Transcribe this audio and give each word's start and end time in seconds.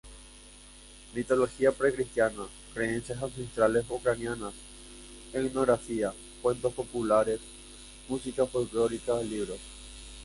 Mitología 1.13 1.71
precristiana, 1.71 2.41
creencias 2.73 3.21
ancestrales 3.21 3.85
ucranianas, 3.87 4.55
etnografía, 5.31 6.11
cuentos 6.41 6.73
populares, 6.73 7.39
música 8.09 8.47
folklórica, 8.47 9.21
libros. 9.21 9.59